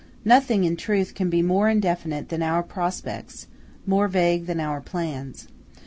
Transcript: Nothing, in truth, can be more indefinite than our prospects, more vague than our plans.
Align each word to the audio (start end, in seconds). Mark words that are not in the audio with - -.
Nothing, 0.25 0.63
in 0.63 0.77
truth, 0.77 1.13
can 1.13 1.29
be 1.29 1.43
more 1.43 1.69
indefinite 1.69 2.29
than 2.29 2.41
our 2.41 2.63
prospects, 2.63 3.45
more 3.85 4.07
vague 4.07 4.47
than 4.47 4.59
our 4.59 4.81
plans. 4.81 5.47